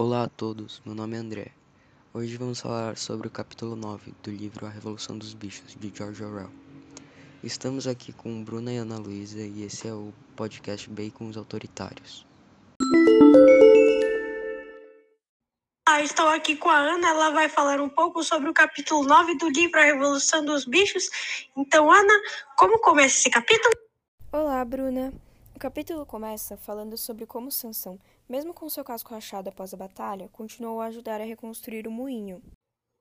[0.00, 1.48] Olá a todos, meu nome é André.
[2.14, 6.22] Hoje vamos falar sobre o capítulo 9 do livro A Revolução dos Bichos, de George
[6.22, 6.52] Orwell.
[7.42, 12.24] Estamos aqui com Bruna e Ana Luísa e esse é o podcast Bacons Autoritários.
[15.88, 19.36] Ah, estou aqui com a Ana, ela vai falar um pouco sobre o capítulo 9
[19.36, 21.10] do livro A Revolução dos Bichos.
[21.56, 22.14] Então, Ana,
[22.56, 23.74] como começa esse capítulo?
[24.30, 25.12] Olá, Bruna.
[25.58, 27.98] O capítulo começa falando sobre como Sansão,
[28.28, 32.40] mesmo com seu casco rachado após a batalha, continuou a ajudar a reconstruir o moinho.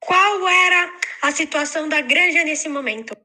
[0.00, 0.92] Qual era
[1.22, 3.16] a situação da granja nesse momento?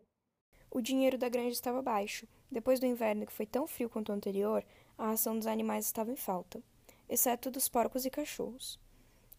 [0.69, 2.27] O dinheiro da granja estava baixo.
[2.51, 4.63] Depois do inverno que foi tão frio quanto o anterior,
[4.95, 6.61] a ração dos animais estava em falta,
[7.09, 8.79] exceto dos porcos e cachorros.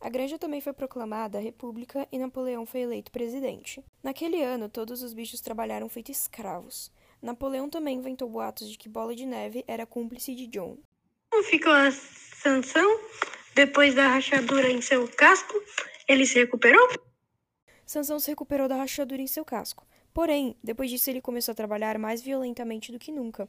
[0.01, 3.85] A granja também foi proclamada república e Napoleão foi eleito presidente.
[4.03, 6.91] Naquele ano, todos os bichos trabalharam feito escravos.
[7.21, 10.79] Napoleão também inventou boatos de que Bola de Neve era cúmplice de John.
[11.31, 13.01] Como ficou a Sansão
[13.55, 15.55] depois da rachadura em seu casco?
[16.07, 16.89] Ele se recuperou?
[17.85, 19.87] Sansão se recuperou da rachadura em seu casco.
[20.13, 23.49] Porém, depois disso ele começou a trabalhar mais violentamente do que nunca.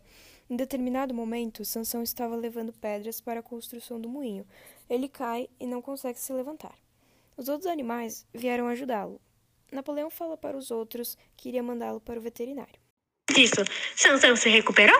[0.50, 4.46] Em determinado momento, Sansão estava levando pedras para a construção do moinho.
[4.90, 6.76] Ele cai e não consegue se levantar.
[7.38, 9.22] Os outros animais vieram ajudá-lo.
[9.72, 12.87] Napoleão fala para os outros que iria mandá-lo para o veterinário
[13.38, 13.64] disso,
[13.96, 15.00] Sansão se recuperou?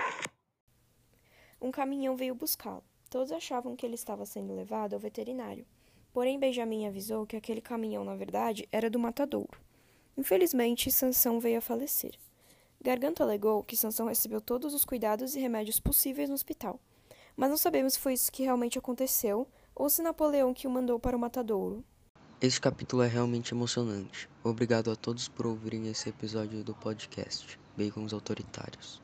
[1.60, 2.84] Um caminhão veio buscá-lo.
[3.10, 5.66] Todos achavam que ele estava sendo levado ao veterinário.
[6.12, 9.58] Porém, Benjamin avisou que aquele caminhão, na verdade, era do matadouro.
[10.16, 12.14] Infelizmente, Sansão veio a falecer.
[12.80, 16.80] Garganta alegou que Sansão recebeu todos os cuidados e remédios possíveis no hospital.
[17.36, 21.00] Mas não sabemos se foi isso que realmente aconteceu ou se Napoleão que o mandou
[21.00, 21.84] para o matadouro.
[22.40, 24.28] Esse capítulo é realmente emocionante.
[24.44, 29.02] Obrigado a todos por ouvirem esse episódio do podcast Bacons Autoritários.